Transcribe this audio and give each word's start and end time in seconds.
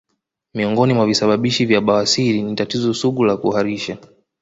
Miongoni 0.53 0.93
mwa 0.93 1.05
visababishi 1.05 1.65
vya 1.65 1.81
bawasir 1.81 2.43
ni 2.43 2.55
tatizo 2.55 2.93
sugu 2.93 3.23
la 3.23 3.37
kuharisha 3.37 3.97